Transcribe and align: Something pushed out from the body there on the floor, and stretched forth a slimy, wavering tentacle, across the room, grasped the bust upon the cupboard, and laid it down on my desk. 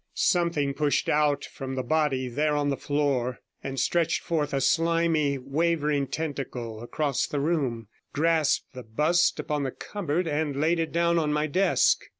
Something 0.15 0.73
pushed 0.73 1.07
out 1.09 1.45
from 1.45 1.75
the 1.75 1.83
body 1.83 2.27
there 2.27 2.55
on 2.55 2.69
the 2.69 2.75
floor, 2.75 3.37
and 3.63 3.79
stretched 3.79 4.23
forth 4.23 4.51
a 4.51 4.59
slimy, 4.59 5.37
wavering 5.37 6.07
tentacle, 6.07 6.81
across 6.81 7.27
the 7.27 7.39
room, 7.39 7.87
grasped 8.11 8.73
the 8.73 8.81
bust 8.81 9.39
upon 9.39 9.61
the 9.61 9.69
cupboard, 9.69 10.27
and 10.27 10.59
laid 10.59 10.79
it 10.79 10.91
down 10.91 11.19
on 11.19 11.31
my 11.31 11.45
desk. 11.45 11.99